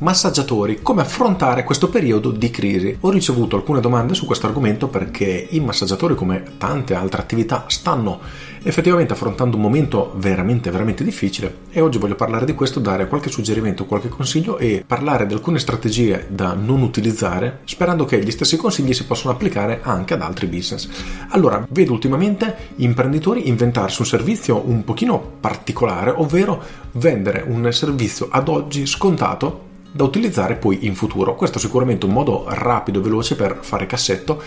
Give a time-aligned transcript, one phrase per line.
[0.00, 2.96] Massaggiatori, come affrontare questo periodo di crisi?
[3.00, 8.20] Ho ricevuto alcune domande su questo argomento perché i massaggiatori, come tante altre attività, stanno
[8.62, 13.28] effettivamente affrontando un momento veramente, veramente difficile e oggi voglio parlare di questo, dare qualche
[13.28, 18.56] suggerimento, qualche consiglio e parlare di alcune strategie da non utilizzare, sperando che gli stessi
[18.56, 20.88] consigli si possano applicare anche ad altri business.
[21.30, 26.62] Allora, vedo ultimamente imprenditori inventarsi un servizio un pochino particolare, ovvero
[26.92, 31.34] vendere un servizio ad oggi scontato da utilizzare poi in futuro.
[31.34, 34.42] Questo è sicuramente un modo rapido e veloce per fare cassetto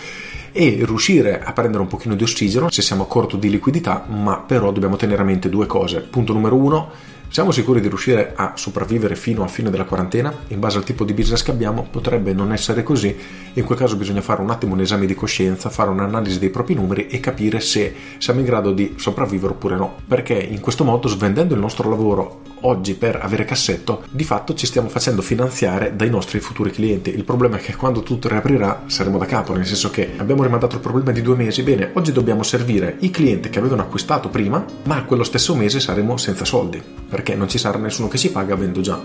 [0.52, 4.38] e riuscire a prendere un pochino di ossigeno se siamo a corto di liquidità, ma
[4.38, 6.00] però dobbiamo tenere a mente due cose.
[6.00, 6.90] Punto numero uno,
[7.32, 10.30] siamo sicuri di riuscire a sopravvivere fino a fine della quarantena?
[10.48, 13.16] In base al tipo di business che abbiamo potrebbe non essere così,
[13.54, 16.74] in quel caso bisogna fare un attimo un esame di coscienza, fare un'analisi dei propri
[16.74, 21.08] numeri e capire se siamo in grado di sopravvivere oppure no, perché in questo modo
[21.08, 26.10] svendendo il nostro lavoro oggi per avere cassetto, di fatto ci stiamo facendo finanziare dai
[26.10, 27.14] nostri futuri clienti.
[27.14, 30.76] Il problema è che quando tutto riaprirà saremo da capo, nel senso che abbiamo rimandato
[30.76, 34.62] il problema di due mesi, bene, oggi dobbiamo servire i clienti che avevano acquistato prima,
[34.84, 38.54] ma quello stesso mese saremo senza soldi, perché non ci sarà nessuno che ci paga
[38.54, 39.00] avendo già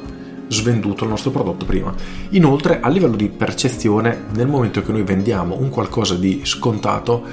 [0.49, 1.93] svenduto il nostro prodotto prima.
[2.29, 7.23] Inoltre, a livello di percezione, nel momento che noi vendiamo un qualcosa di scontato,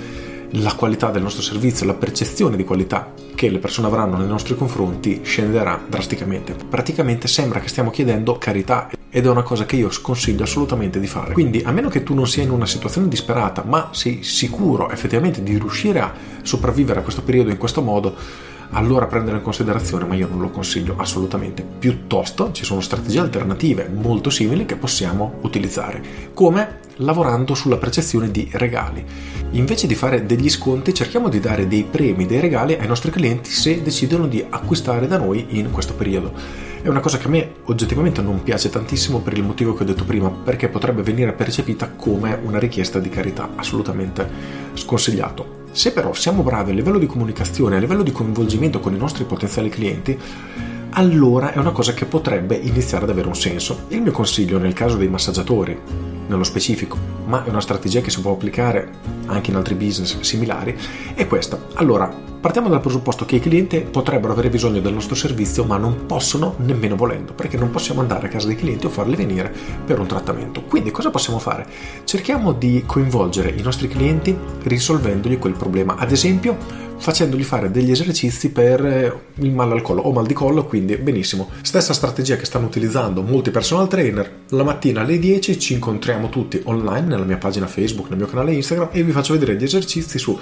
[0.58, 4.54] la qualità del nostro servizio, la percezione di qualità che le persone avranno nei nostri
[4.54, 6.54] confronti scenderà drasticamente.
[6.68, 11.06] Praticamente sembra che stiamo chiedendo carità ed è una cosa che io sconsiglio assolutamente di
[11.06, 11.32] fare.
[11.34, 15.42] Quindi, a meno che tu non sia in una situazione disperata, ma sei sicuro effettivamente
[15.42, 18.14] di riuscire a sopravvivere a questo periodo in questo modo,
[18.74, 21.62] allora prendere in considerazione, ma io non lo consiglio assolutamente.
[21.62, 26.02] Piuttosto ci sono strategie alternative molto simili che possiamo utilizzare,
[26.34, 29.04] come lavorando sulla percezione di regali.
[29.52, 33.50] Invece di fare degli sconti, cerchiamo di dare dei premi, dei regali ai nostri clienti
[33.50, 36.72] se decidono di acquistare da noi in questo periodo.
[36.84, 39.86] È una cosa che a me oggettivamente non piace tantissimo per il motivo che ho
[39.86, 44.28] detto prima, perché potrebbe venire percepita come una richiesta di carità, assolutamente
[44.74, 45.62] sconsigliato.
[45.72, 49.24] Se però siamo bravi a livello di comunicazione, a livello di coinvolgimento con i nostri
[49.24, 50.20] potenziali clienti,
[50.90, 53.86] allora è una cosa che potrebbe iniziare ad avere un senso.
[53.88, 55.80] Il mio consiglio nel caso dei massaggiatori,
[56.26, 58.90] nello specifico, ma è una strategia che si può applicare
[59.26, 60.76] anche in altri business similari,
[61.14, 61.58] è questa.
[61.74, 66.04] Allora, Partiamo dal presupposto che i clienti potrebbero avere bisogno del nostro servizio ma non
[66.04, 69.50] possono nemmeno volendo, perché non possiamo andare a casa dei clienti o farli venire
[69.82, 70.62] per un trattamento.
[70.64, 71.66] Quindi cosa possiamo fare?
[72.04, 78.50] Cerchiamo di coinvolgere i nostri clienti risolvendogli quel problema, ad esempio facendogli fare degli esercizi
[78.50, 81.50] per eh, il mal al collo o mal di collo, quindi benissimo.
[81.62, 84.42] Stessa strategia che stanno utilizzando molti personal trainer.
[84.50, 88.52] La mattina alle 10 ci incontriamo tutti online nella mia pagina Facebook, nel mio canale
[88.52, 90.38] Instagram e vi faccio vedere gli esercizi su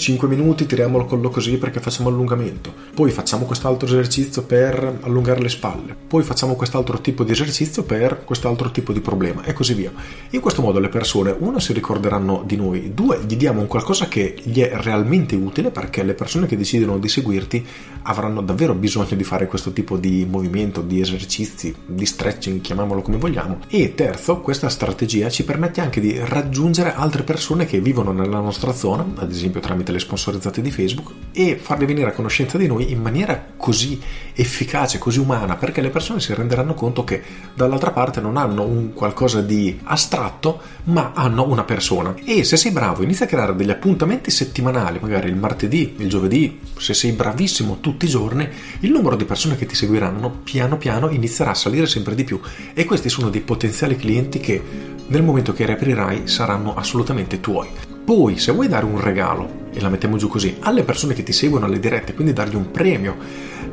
[0.00, 5.42] 5 minuti tiriamo il collo così perché facciamo allungamento, poi facciamo quest'altro esercizio per allungare
[5.42, 9.74] le spalle, poi facciamo quest'altro tipo di esercizio per quest'altro tipo di problema e così
[9.74, 9.92] via.
[10.30, 14.08] In questo modo le persone, uno, si ricorderanno di noi, due, gli diamo un qualcosa
[14.08, 17.66] che gli è realmente utile perché le persone che decidono di seguirti
[18.04, 23.18] avranno davvero bisogno di fare questo tipo di movimento, di esercizi, di stretching, chiamiamolo come
[23.18, 23.58] vogliamo.
[23.68, 28.72] E terzo, questa strategia ci permette anche di raggiungere altre persone che vivono nella nostra
[28.72, 32.90] zona, ad esempio tramite le sponsorizzate di Facebook e farle venire a conoscenza di noi
[32.90, 34.00] in maniera così
[34.34, 37.22] efficace, così umana, perché le persone si renderanno conto che
[37.54, 42.14] dall'altra parte non hanno un qualcosa di astratto, ma hanno una persona.
[42.24, 46.60] E se sei bravo, inizia a creare degli appuntamenti settimanali, magari il martedì, il giovedì,
[46.78, 48.48] se sei bravissimo tutti i giorni,
[48.80, 52.40] il numero di persone che ti seguiranno piano piano inizierà a salire sempre di più
[52.74, 54.62] e questi sono dei potenziali clienti che
[55.06, 57.68] nel momento che riaprirai saranno assolutamente tuoi.
[58.04, 61.32] Poi, se vuoi dare un regalo e la mettiamo giù così, alle persone che ti
[61.32, 63.16] seguono alle dirette, quindi dargli un premio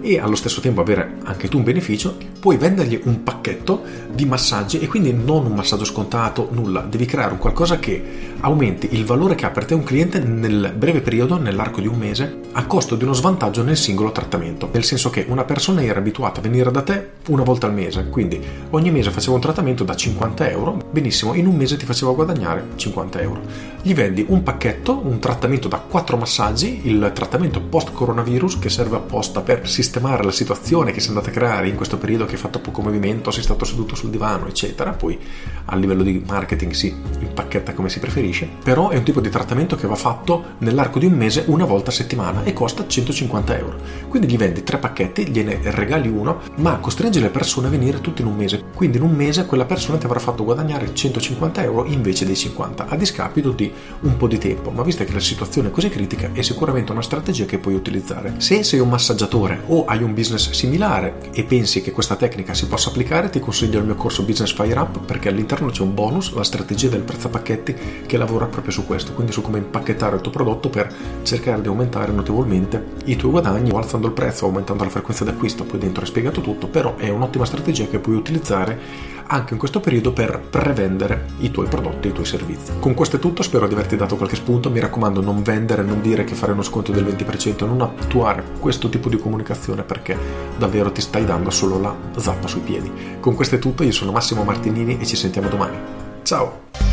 [0.02, 4.80] e allo stesso tempo avere anche tu un beneficio, puoi vendergli un pacchetto di massaggi
[4.80, 9.36] e quindi non un massaggio scontato, nulla, devi creare un qualcosa che aumenti il valore
[9.36, 12.96] che ha per te un cliente nel breve periodo, nell'arco di un mese, a costo
[12.96, 16.72] di uno svantaggio nel singolo trattamento, nel senso che una persona era abituata a venire
[16.72, 18.40] da te una volta al mese, quindi
[18.70, 22.66] ogni mese faceva un trattamento da 50 euro, benissimo, in un mese ti faceva guadagnare
[22.76, 23.42] 50 euro.
[23.82, 29.42] Gli vendi un pacchetto, un trattamento da quattro massaggi, il trattamento post-coronavirus che serve apposta
[29.42, 32.38] per sistemare la situazione che si è andata a creare in questo periodo che hai
[32.38, 34.92] fatto poco movimento, sei stato seduto sul divano, eccetera.
[34.92, 35.18] Poi
[35.66, 39.76] a livello di marketing si impacchetta come si preferisce, però è un tipo di trattamento
[39.76, 43.78] che va fatto nell'arco di un mese una volta a settimana e costa 150 euro.
[44.10, 48.22] Quindi gli vendi tre pacchetti, gliene regali uno, ma costringi le persone a venire tutti
[48.22, 48.64] in un mese.
[48.74, 52.88] Quindi in un mese quella persona ti avrà fatto guadagnare 150 euro invece dei 50,
[52.88, 54.70] a discapito di un po' di tempo.
[54.72, 58.34] Ma visto che la situazione così critica, è sicuramente una strategia che puoi utilizzare.
[58.38, 62.66] Se sei un massaggiatore o hai un business similare e pensi che questa tecnica si
[62.66, 66.34] possa applicare, ti consiglio il mio corso Business Fire Up perché all'interno c'è un bonus,
[66.34, 67.76] la strategia del prezzo a pacchetti,
[68.08, 70.92] che lavora proprio su questo, quindi su come impacchettare il tuo prodotto per
[71.22, 75.64] cercare di aumentare notevolmente i tuoi guadagni o alzando il prezzo, aumentando la frequenza d'acquisto.
[75.64, 79.80] Poi dentro è spiegato tutto, però è un'ottima strategia che puoi utilizzare anche in questo
[79.80, 82.74] periodo per prevendere i tuoi prodotti e i tuoi servizi.
[82.80, 86.02] Con questo è tutto, spero di averti dato qualche spunto, mi raccomando non vendere, non
[86.02, 90.18] dire che fare uno sconto del 20%, non attuare questo tipo di comunicazione perché
[90.58, 92.92] davvero ti stai dando solo la zappa sui piedi.
[93.20, 95.78] Con questo è tutto, io sono Massimo Martinini e ci sentiamo domani.
[96.24, 96.87] Ciao!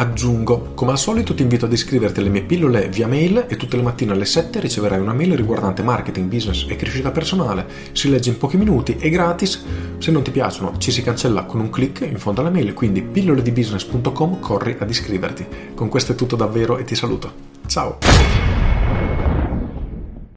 [0.00, 3.76] Aggiungo, come al solito ti invito ad iscriverti alle mie pillole via mail e tutte
[3.76, 7.66] le mattine alle 7 riceverai una mail riguardante marketing, business e crescita personale.
[7.90, 9.60] Si legge in pochi minuti, è gratis,
[9.98, 13.02] se non ti piacciono ci si cancella con un clic in fondo alla mail, quindi
[13.02, 15.44] pilloledibusiness.com corri ad iscriverti.
[15.74, 17.32] Con questo è tutto davvero e ti saluto.
[17.66, 18.47] Ciao!